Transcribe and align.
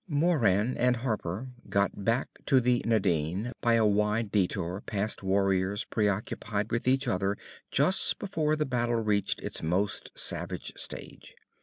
Moran 0.09 0.75
and 0.77 0.95
Harper 0.95 1.49
got 1.69 2.03
back 2.03 2.27
to 2.47 2.59
the 2.59 2.81
Nadine 2.87 3.51
by 3.61 3.75
a 3.75 3.85
wide 3.85 4.31
detour 4.31 4.81
past 4.87 5.21
warriors 5.21 5.85
preoccupied 5.85 6.71
with 6.71 6.87
each 6.87 7.07
other 7.07 7.37
just 7.69 8.17
before 8.17 8.55
the 8.55 8.65
battle 8.65 8.95
reached 8.99 9.39
its 9.41 9.61
most 9.61 10.09
savage 10.15 10.73
stage. 10.75 11.35